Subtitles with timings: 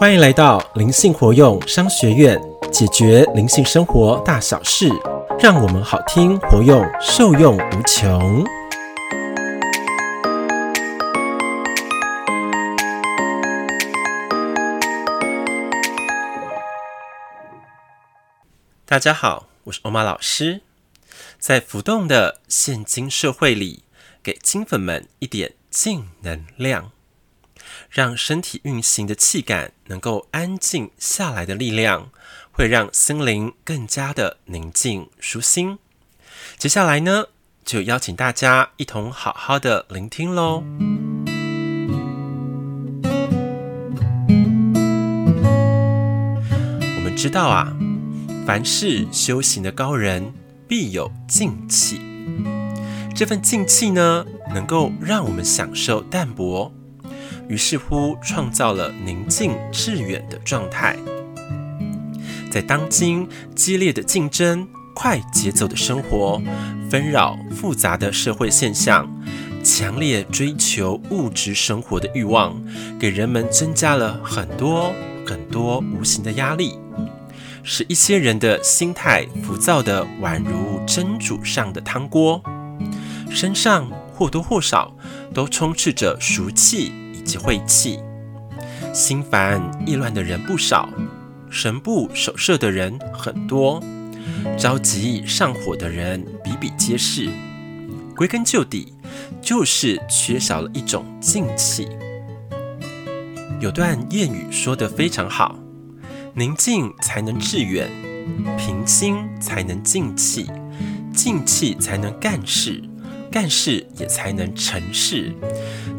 [0.00, 2.40] 欢迎来到灵性活用商学院，
[2.72, 4.88] 解决灵性生活大小事，
[5.38, 8.42] 让我们好听活用，受用无穷。
[18.86, 20.62] 大家好，我是欧玛老师。
[21.38, 23.84] 在浮动的现今社会里，
[24.22, 26.90] 给金粉们一点静能量。
[27.90, 32.10] 让身体运行的气感能够安静下来的力量，
[32.52, 35.78] 会让心灵更加的宁静舒心。
[36.56, 37.24] 接下来呢，
[37.64, 40.62] 就邀请大家一同好好的聆听喽。
[46.96, 47.76] 我们知道啊，
[48.46, 50.32] 凡是修行的高人，
[50.68, 52.00] 必有静气。
[53.16, 56.72] 这份静气呢，能够让我们享受淡泊。
[57.50, 60.96] 于是乎，创造了宁静致远的状态。
[62.48, 66.40] 在当今激烈的竞争、快节奏的生活、
[66.88, 69.10] 纷扰复杂的社会现象、
[69.64, 72.56] 强烈追求物质生活的欲望，
[73.00, 74.94] 给人们增加了很多
[75.26, 76.78] 很多无形的压力，
[77.64, 82.40] 使一些人的心态浮躁得宛如蒸煮上的汤锅，
[83.28, 84.94] 身上或多或少
[85.34, 86.92] 都充斥着俗气。
[87.30, 88.00] 及晦气，
[88.92, 90.88] 心烦意乱的人不少，
[91.48, 93.80] 神不守舍的人很多，
[94.58, 97.28] 着急上火的人比比皆是。
[98.16, 98.92] 归根究底，
[99.40, 101.86] 就是缺少了一种静气。
[103.60, 105.56] 有段谚语说得非常好：
[106.34, 107.88] 宁静才能致远，
[108.58, 110.50] 平心才能静气，
[111.14, 112.82] 静气才能干事。
[113.30, 115.32] 干事也才能成事，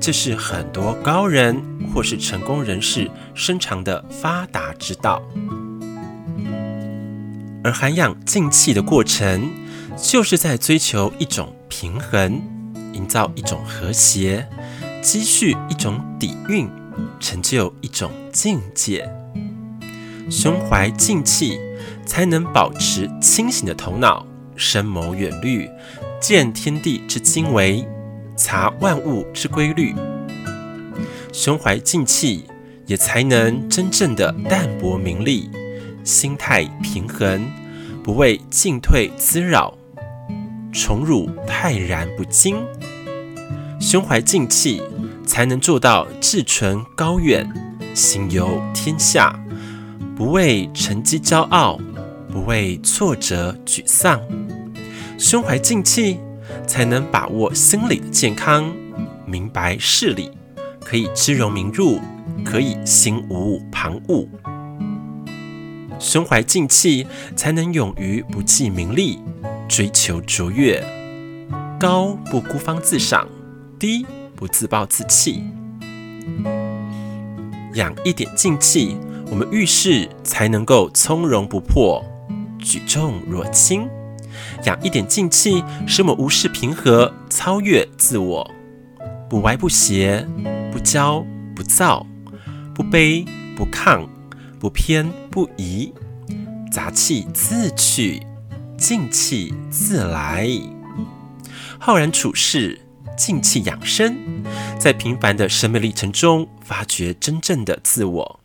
[0.00, 1.62] 这是很多高人
[1.94, 5.22] 或是成功人士深藏的发达之道。
[7.62, 9.50] 而涵养静气的过程，
[9.96, 12.42] 就是在追求一种平衡，
[12.94, 14.48] 营造一种和谐，
[15.02, 16.68] 积蓄一种底蕴，
[17.20, 19.08] 成就一种境界。
[20.28, 21.58] 胸怀静气，
[22.06, 24.26] 才能保持清醒的头脑，
[24.56, 25.68] 深谋远虑。
[26.20, 27.82] 见天地之经纬，
[28.36, 29.94] 察万物之规律，
[31.32, 32.44] 胸怀静气，
[32.86, 35.48] 也才能真正的淡泊名利，
[36.04, 37.50] 心态平衡，
[38.04, 39.72] 不为进退滋扰，
[40.70, 42.56] 宠辱泰然不惊。
[43.80, 44.82] 胸怀静气，
[45.26, 47.50] 才能做到志存高远，
[47.94, 49.34] 行游天下，
[50.14, 51.78] 不为成绩骄傲，
[52.30, 54.20] 不为挫折沮丧。
[55.20, 56.18] 胸怀静气，
[56.66, 58.74] 才能把握心理的健康，
[59.26, 60.30] 明白事理，
[60.82, 62.00] 可以知荣明辱，
[62.42, 64.26] 可以心无旁骛。
[65.98, 69.18] 胸怀静气，才能勇于不计名利，
[69.68, 70.82] 追求卓越，
[71.78, 73.28] 高不孤芳自赏，
[73.78, 75.44] 低不自暴自弃。
[77.74, 78.96] 养一点静气，
[79.30, 82.02] 我们遇事才能够从容不迫，
[82.58, 83.86] 举重若轻。
[84.64, 88.50] 养一点静气，使我们无事平和，超越自我，
[89.28, 90.26] 不歪不斜，
[90.72, 91.24] 不骄
[91.54, 92.06] 不躁，
[92.74, 94.06] 不卑不亢，
[94.58, 95.92] 不偏不倚，
[96.70, 98.22] 杂气自去，
[98.76, 100.48] 静气自来。
[101.78, 102.80] 浩然处世，
[103.16, 104.16] 静气养生，
[104.78, 108.40] 在平凡的生命历程中，发掘真正的自我，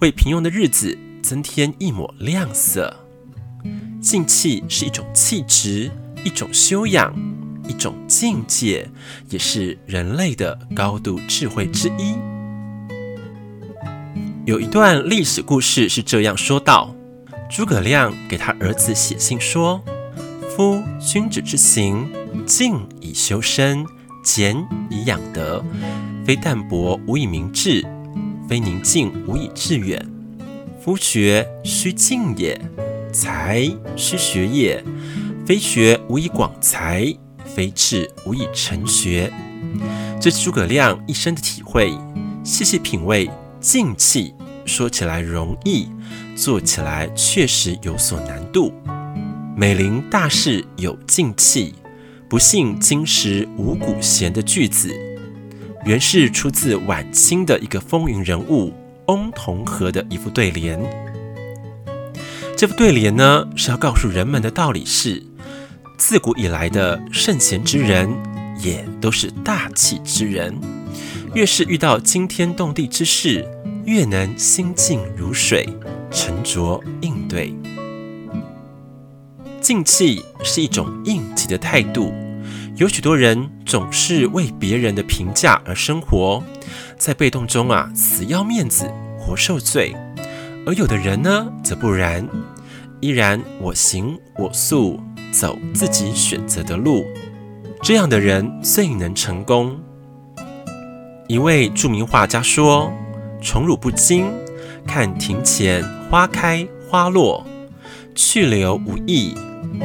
[0.00, 2.96] 为平庸的日子增添一抹亮色。
[4.00, 5.90] 静气是一种气质，
[6.24, 7.14] 一种修养，
[7.68, 8.88] 一种境界，
[9.28, 12.14] 也是人类的高度智慧之一。
[14.46, 16.94] 有一段历史故事是这样说道：
[17.50, 19.82] 诸葛亮给他儿子写信说
[20.56, 22.10] ：“夫君子之行，
[22.46, 23.84] 静以修身，
[24.24, 24.56] 俭
[24.88, 25.62] 以养德。
[26.24, 27.86] 非淡泊无以明志，
[28.48, 30.02] 非宁静无以致远。
[30.82, 32.58] 夫学须静也。”
[33.12, 33.62] 才
[33.96, 34.82] 须学也，
[35.46, 37.06] 非学无以广才，
[37.44, 39.32] 非志无以成学。
[40.20, 41.92] 这是诸葛亮一生的体会。
[42.42, 43.30] 细细品味，
[43.60, 44.34] 静气
[44.64, 45.88] 说起来容易，
[46.34, 48.72] 做起来确实有所难度。
[49.56, 51.74] 美龄大事有静气，
[52.28, 54.90] 不幸今时无古贤的句子，
[55.84, 58.72] 原是出自晚清的一个风云人物
[59.08, 60.80] 翁同龢的一副对联。
[62.60, 65.22] 这副对联呢，是要告诉人们的道理是：
[65.96, 68.14] 自古以来的圣贤之人，
[68.58, 70.54] 也都是大气之人。
[71.32, 73.48] 越是遇到惊天动地之事，
[73.86, 75.66] 越能心静如水，
[76.10, 77.54] 沉着应对。
[79.62, 82.12] 静气是一种应急的态度。
[82.76, 86.44] 有许多人总是为别人的评价而生活，
[86.98, 88.84] 在被动中啊，死要面子，
[89.18, 89.94] 活受罪；
[90.66, 92.28] 而有的人呢，则不然，
[93.00, 95.00] 依然我行我素，
[95.32, 97.06] 走自己选择的路。
[97.82, 99.80] 这样的人最能成功。
[101.28, 102.92] 一位著名画家说
[103.40, 104.30] ：“宠辱不惊，
[104.86, 107.46] 看庭前花开花落，
[108.14, 109.34] 去留无意，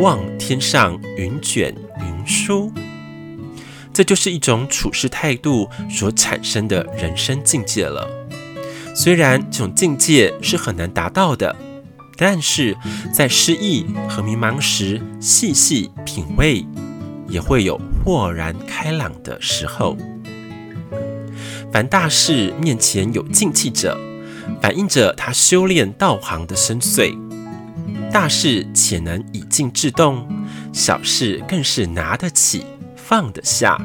[0.00, 2.72] 望天上云卷云舒。”
[3.92, 8.08] 这就是一种处事态度所产生的人生境界了。
[8.92, 11.54] 虽然这种境界是很难达到的，
[12.16, 12.76] 但是
[13.12, 16.64] 在失意和迷茫时，细细品味，
[17.28, 19.96] 也会有豁然开朗的时候。
[21.72, 23.98] 凡大事面前有静气者，
[24.62, 27.18] 反映着他修炼道行的深邃。
[28.12, 30.28] 大事且能以静制动，
[30.72, 32.64] 小事更是拿得起。
[32.96, 33.78] 放得下，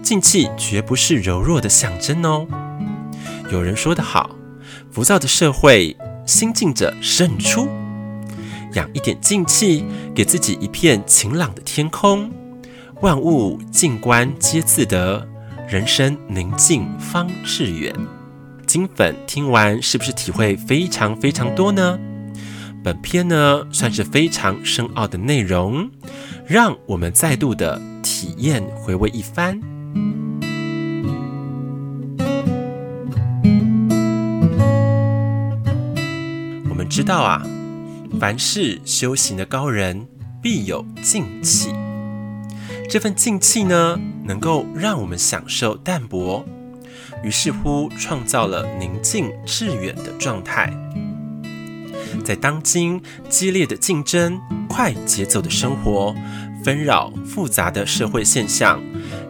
[0.00, 2.46] 静气绝不是柔弱的象征哦。
[3.50, 4.30] 有人说得好，
[4.92, 7.68] 浮躁的社会，心静者胜出。
[8.74, 9.84] 养一点静气，
[10.14, 12.30] 给自己一片晴朗的天空，
[13.00, 15.26] 万物静观皆自得，
[15.68, 17.94] 人生宁静方致远。
[18.66, 21.98] 金粉听完是不是体会非常非常多呢？
[22.82, 25.90] 本篇呢，算是非常深奥的内容，
[26.46, 27.80] 让我们再度的。
[28.04, 29.58] 体验回味一番。
[36.96, 37.42] 知道啊，
[38.20, 40.06] 凡是修行的高人，
[40.40, 41.74] 必有静气。
[42.88, 46.44] 这份静气呢，能够让我们享受淡泊，
[47.24, 50.72] 于是乎创造了宁静致远的状态。
[52.24, 56.14] 在当今激烈的竞争、快节奏的生活。
[56.62, 58.80] 纷扰复杂的社会现象，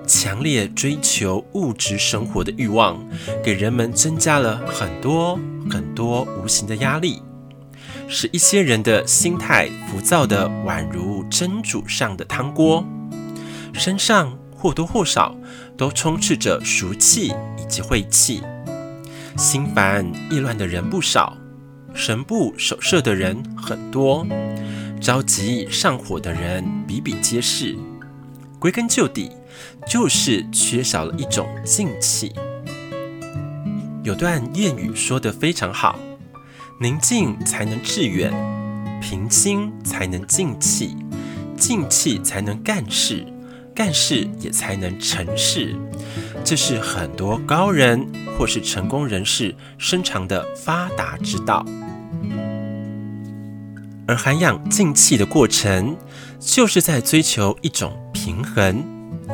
[0.07, 3.03] 强烈追求物质生活的欲望，
[3.43, 5.37] 给人们增加了很多
[5.69, 7.21] 很多无形的压力，
[8.09, 12.85] 使一些人的心态浮躁的宛如蒸煮上的汤锅，
[13.73, 15.35] 身上或多或少
[15.77, 18.43] 都充斥着俗气以及晦气，
[19.37, 21.37] 心烦意乱的人不少，
[21.95, 24.27] 神不守舍的人很多。
[25.01, 27.77] 着急上火的人比比皆是，
[28.59, 29.31] 归根究底，
[29.87, 32.33] 就是缺少了一种静气。
[34.03, 35.99] 有段谚语说得非常好：
[36.81, 38.33] 宁静才能致远，
[39.01, 40.97] 平心才能静气，
[41.57, 43.25] 静气才能干事，
[43.73, 45.77] 干事也才能成事。
[46.45, 48.07] 这是很多高人
[48.37, 51.65] 或是成功人士深藏的发达之道。
[54.07, 55.97] 而涵养静气的过程，
[56.41, 58.85] 就是在追求一种平衡，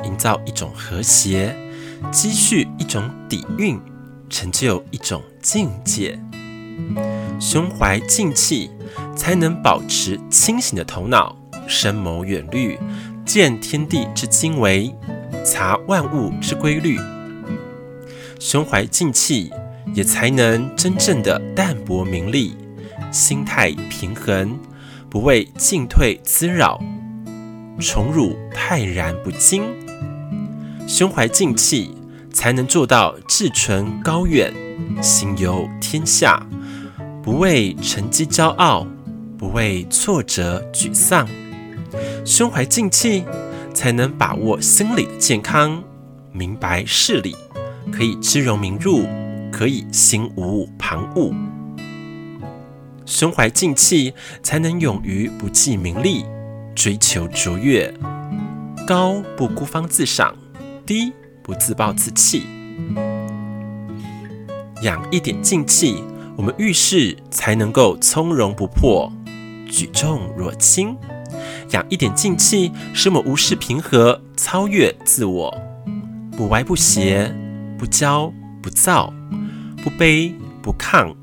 [0.05, 1.57] 营造一种和谐，
[2.13, 3.81] 积蓄一种底蕴，
[4.29, 6.21] 成就一种境界。
[7.41, 8.71] 胸怀静气，
[9.17, 11.35] 才能保持清醒的头脑，
[11.67, 12.79] 深谋远虑，
[13.25, 14.95] 见天地之经纬，
[15.43, 16.99] 察万物之规律。
[18.39, 19.51] 胸怀静气，
[19.95, 22.55] 也才能真正的淡泊名利。
[23.11, 24.59] 心态平衡，
[25.09, 26.79] 不为进退滋扰，
[27.81, 29.63] 宠辱泰然不惊。
[30.87, 31.91] 胸怀静气，
[32.33, 34.53] 才能做到志存高远，
[35.03, 36.47] 行游天下，
[37.23, 38.87] 不为成绩骄傲，
[39.37, 41.29] 不为挫折沮丧。
[42.25, 43.25] 胸怀静气，
[43.75, 45.83] 才能把握心理的健康，
[46.33, 47.37] 明白事理，
[47.93, 49.05] 可以知荣明辱，
[49.53, 51.35] 可以心无旁骛。
[53.05, 56.25] 胸怀静气，才能勇于不计名利，
[56.75, 57.93] 追求卓越。
[58.87, 60.35] 高不孤芳自赏，
[60.87, 61.13] 低
[61.43, 62.47] 不自暴自弃。
[64.83, 66.03] 养一点静气，
[66.41, 69.13] 我们遇事才能够从容不迫，
[69.71, 70.97] 举重若轻。
[71.73, 75.55] 养一点静气，使我们无事平和，超越自我，
[76.35, 77.31] 不歪不斜，
[77.79, 78.33] 不骄
[78.63, 79.13] 不躁，
[79.85, 80.33] 不卑
[80.63, 81.15] 不亢。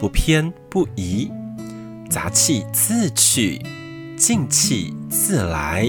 [0.00, 1.30] 不偏不倚，
[2.08, 3.60] 杂气自去，
[4.16, 5.86] 静气自来。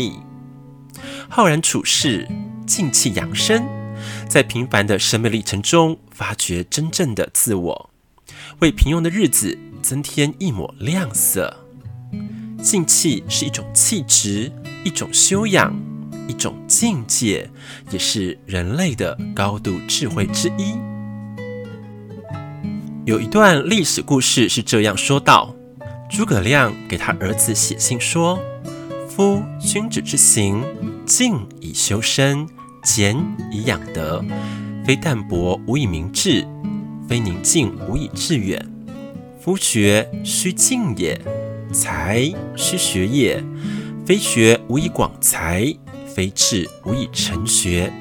[1.29, 2.27] 浩然处世，
[2.67, 3.65] 静气养生，
[4.27, 7.89] 在平凡的生命历程中，发掘真正的自我，
[8.59, 11.55] 为平庸的日子增添一抹亮色。
[12.61, 14.51] 静气是一种气质，
[14.85, 15.75] 一种修养，
[16.27, 17.49] 一种境界，
[17.91, 20.75] 也是人类的高度智慧之一。
[23.05, 25.53] 有一段历史故事是这样说道：
[26.09, 28.39] 诸葛亮给他儿子写信说
[29.09, 30.63] ：“夫君子之行，
[31.05, 32.47] 静以修身，
[32.81, 33.17] 俭
[33.51, 34.23] 以养德。
[34.85, 36.47] 非淡泊无以明志，
[37.07, 38.65] 非宁静无以致远。
[39.39, 41.19] 夫学须静也，
[41.71, 43.43] 才须学也。
[44.05, 45.73] 非学无以广才，
[46.05, 47.91] 非志无以成学。”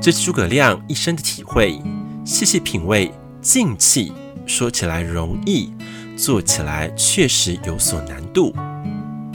[0.00, 1.80] 这是诸葛亮一生的体会。
[2.24, 3.12] 细细品味。
[3.44, 4.10] 静气
[4.46, 5.70] 说起来容易，
[6.16, 8.54] 做起来确实有所难度。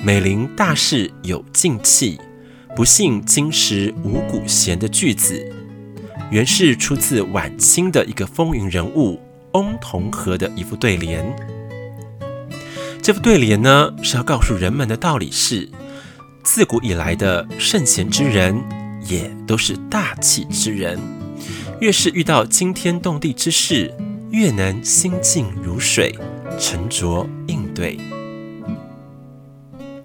[0.03, 2.19] 美龄大事有静气，
[2.75, 5.48] 不幸今时无古贤的句子，
[6.31, 9.19] 原是出自晚清的一个风云人物
[9.53, 11.25] 翁同龢的一副对联。
[13.01, 15.67] 这副对联呢，是要告诉人们的道理是：
[16.43, 18.62] 自古以来的圣贤之人，
[19.05, 21.00] 也都是大气之人。
[21.79, 23.91] 越是遇到惊天动地之事，
[24.31, 26.13] 越能心静如水，
[26.59, 27.98] 沉着应对。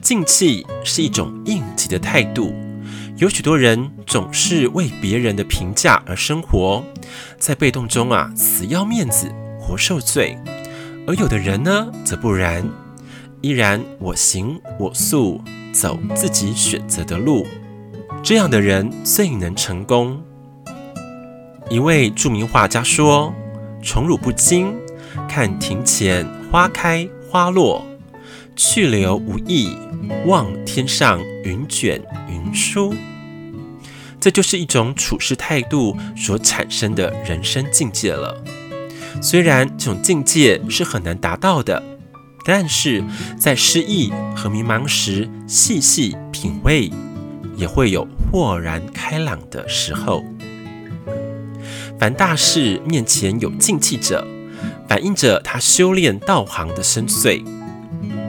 [0.00, 2.54] 静气是一种应急的态度。
[3.16, 6.82] 有许多人总是为别人的评价而生活，
[7.38, 10.36] 在被动中啊，死要面子，活受罪；
[11.06, 12.68] 而有的人呢，则不然，
[13.40, 15.40] 依然我行我素，
[15.72, 17.46] 走自己选择的路。
[18.20, 20.20] 这样的人最能成功。
[21.70, 23.32] 一位著名画家说
[23.80, 24.74] ：“宠辱不惊，
[25.28, 27.80] 看庭前花开花落；
[28.56, 29.76] 去留无意，
[30.26, 32.94] 望天上云卷云舒。”
[34.20, 38.42] 这就是一种处事态度所产生的人生境界了。
[39.20, 41.82] 虽然这种境界是很难达到的，
[42.46, 43.04] 但是
[43.38, 46.90] 在失意和迷茫时，细细品味，
[47.56, 50.24] 也会有豁然开朗的时候。
[51.98, 54.26] 凡大事面前有静气者，
[54.88, 57.44] 反映着他修炼道行的深邃。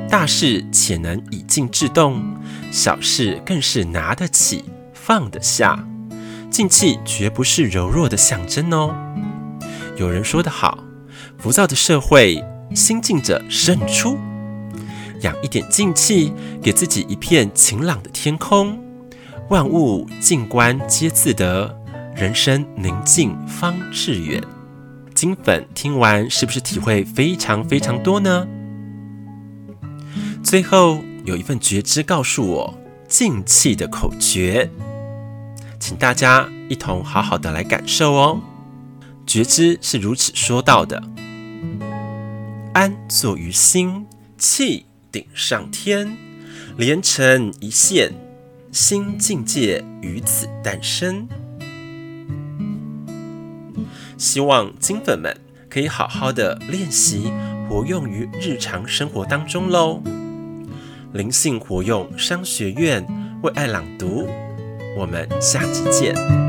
[0.09, 2.23] 大事且能以静制动，
[2.71, 5.85] 小事更是拿得起放得下。
[6.49, 8.95] 静气绝不是柔弱的象征哦。
[9.97, 10.83] 有人说得好，
[11.37, 12.41] 浮躁的社会，
[12.73, 14.17] 心静者胜出。
[15.21, 16.31] 养一点静气，
[16.61, 18.79] 给自己一片晴朗的天空，
[19.49, 21.75] 万物静观皆自得。
[22.15, 24.41] 人生宁静方致远。
[25.13, 28.47] 金粉听完是不是体会非常非常多呢？
[30.45, 34.69] 最后有一份觉知告诉我静气的口诀，
[35.79, 38.39] 请大家一同好好的来感受哦。
[39.25, 41.01] 觉知是如此说到的：
[42.75, 44.05] 安坐于心，
[44.37, 46.15] 气顶上天，
[46.77, 48.13] 连成一线，
[48.71, 51.27] 新境界于此诞生。
[54.15, 55.35] 希望金粉们
[55.71, 57.33] 可以好好的练习，
[57.67, 60.03] 活用于日常生活当中喽。
[61.15, 63.01] 灵性活用商学院
[63.41, 64.27] 为爱朗读，
[64.97, 66.44] 我们下集见。